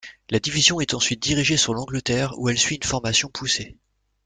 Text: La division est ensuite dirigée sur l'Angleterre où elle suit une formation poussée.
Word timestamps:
La 0.31 0.39
division 0.39 0.81
est 0.81 0.95
ensuite 0.95 1.21
dirigée 1.21 1.57
sur 1.57 1.75
l'Angleterre 1.75 2.33
où 2.39 2.49
elle 2.49 2.57
suit 2.57 2.77
une 2.77 2.81
formation 2.83 3.29
poussée. 3.29 3.77